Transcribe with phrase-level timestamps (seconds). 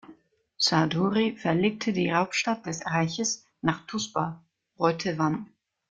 [0.57, 4.43] Sarduri verlegte die Hauptstadt des Reiches nach Tušpa,
[4.79, 5.51] heute Van.